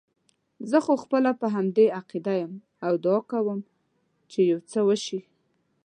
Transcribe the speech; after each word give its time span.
زه 0.69 0.77
خو 0.85 0.93
خپله 1.03 1.31
په 1.41 1.47
همدې 1.55 1.85
عقیده 1.99 2.33
یم 2.41 2.53
او 2.85 2.93
دعا 3.03 3.19
کوم 3.31 3.59
چې 4.31 4.39
یو 4.51 4.59
څه 4.71 4.79
وشي. 4.87 5.19